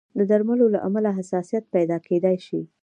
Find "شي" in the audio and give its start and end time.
2.47-2.61